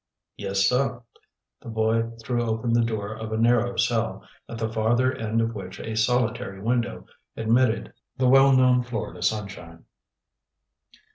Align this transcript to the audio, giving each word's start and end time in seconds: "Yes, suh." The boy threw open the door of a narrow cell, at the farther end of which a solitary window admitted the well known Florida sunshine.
"Yes, 0.35 0.67
suh." 0.67 1.01
The 1.61 1.69
boy 1.69 2.09
threw 2.23 2.41
open 2.41 2.73
the 2.73 2.83
door 2.83 3.13
of 3.13 3.31
a 3.31 3.37
narrow 3.37 3.75
cell, 3.77 4.27
at 4.49 4.57
the 4.57 4.67
farther 4.73 5.13
end 5.13 5.41
of 5.41 5.53
which 5.53 5.79
a 5.79 5.95
solitary 5.95 6.59
window 6.59 7.05
admitted 7.37 7.93
the 8.17 8.27
well 8.27 8.51
known 8.51 8.81
Florida 8.81 9.21
sunshine. 9.21 9.85